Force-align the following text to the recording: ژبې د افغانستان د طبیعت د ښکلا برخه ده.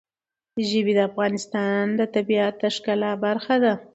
ژبې 0.69 0.93
د 0.95 0.99
افغانستان 1.09 1.83
د 1.99 2.01
طبیعت 2.15 2.53
د 2.61 2.63
ښکلا 2.75 3.11
برخه 3.25 3.55
ده. 3.63 3.73